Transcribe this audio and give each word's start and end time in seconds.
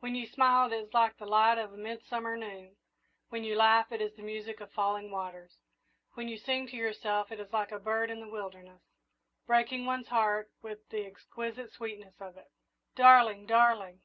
When 0.00 0.14
you 0.14 0.26
smile 0.26 0.72
it 0.72 0.78
is 0.78 0.94
like 0.94 1.18
the 1.18 1.26
light 1.26 1.58
of 1.58 1.70
a 1.74 1.76
midsummer 1.76 2.34
noon; 2.34 2.76
when 3.28 3.44
you 3.44 3.54
laugh 3.56 3.92
it 3.92 4.00
is 4.00 4.14
the 4.16 4.22
music 4.22 4.58
of 4.62 4.72
falling 4.72 5.10
waters; 5.10 5.58
when 6.14 6.28
you 6.28 6.38
sing 6.38 6.66
to 6.68 6.76
yourself 6.78 7.30
it 7.30 7.38
is 7.40 7.52
like 7.52 7.72
a 7.72 7.78
bird 7.78 8.10
in 8.10 8.20
the 8.20 8.26
wilderness, 8.28 8.80
breaking 9.46 9.84
one's 9.84 10.08
heart 10.08 10.50
with 10.62 10.88
the 10.88 11.04
exquisite 11.04 11.70
sweetness 11.74 12.22
of 12.22 12.38
it. 12.38 12.50
Darling! 12.94 13.44
darling!" 13.44 14.00